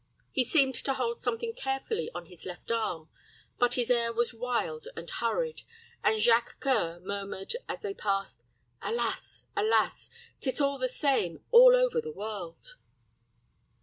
He 0.31 0.43
seemed 0.43 0.73
to 0.73 0.95
hold 0.95 1.21
something 1.21 1.53
carefully 1.53 2.09
on 2.15 2.25
his 2.25 2.43
left 2.43 2.71
arm; 2.71 3.07
but 3.59 3.75
his 3.75 3.91
air 3.91 4.11
was 4.11 4.33
wild 4.33 4.87
and 4.95 5.07
hurried, 5.07 5.61
and 6.03 6.19
Jacques 6.19 6.59
C[oe]ur 6.59 6.99
murmured, 7.01 7.55
as 7.69 7.83
they 7.83 7.93
passed, 7.93 8.41
"Alas, 8.81 9.45
alas! 9.55 10.09
'Tis 10.39 10.55
still 10.55 10.79
the 10.79 10.89
same, 10.89 11.43
all 11.51 11.75
over 11.75 12.01
the 12.01 12.11
world." 12.11 12.77